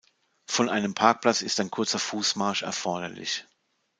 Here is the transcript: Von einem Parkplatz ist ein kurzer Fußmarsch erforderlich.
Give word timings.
Von 0.47 0.67
einem 0.67 0.95
Parkplatz 0.95 1.43
ist 1.43 1.59
ein 1.59 1.69
kurzer 1.69 1.99
Fußmarsch 1.99 2.63
erforderlich. 2.63 3.45